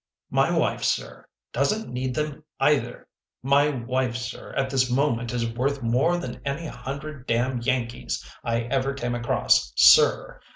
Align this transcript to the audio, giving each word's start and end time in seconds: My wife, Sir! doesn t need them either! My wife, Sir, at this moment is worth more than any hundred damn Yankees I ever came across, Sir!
My 0.31 0.49
wife, 0.49 0.83
Sir! 0.83 1.27
doesn 1.53 1.85
t 1.85 1.91
need 1.91 2.15
them 2.15 2.43
either! 2.59 3.07
My 3.43 3.69
wife, 3.69 4.17
Sir, 4.17 4.51
at 4.53 4.71
this 4.71 4.89
moment 4.89 5.31
is 5.31 5.47
worth 5.47 5.83
more 5.83 6.17
than 6.17 6.41
any 6.43 6.65
hundred 6.65 7.27
damn 7.27 7.61
Yankees 7.61 8.27
I 8.43 8.61
ever 8.61 8.95
came 8.95 9.13
across, 9.13 9.71
Sir! 9.75 10.41